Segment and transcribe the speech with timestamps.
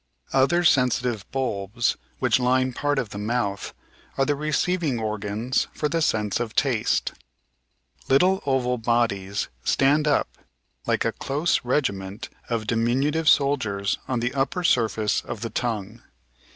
[0.33, 3.71] Other sensitive bulbs, which line part of the mouth,
[4.17, 7.13] are the receiving organs for the sense of taste.
[8.09, 10.39] Little oval bodies stand up
[10.87, 16.01] like a close regiment of diminutive soldiers on the upper sur face of the tongue.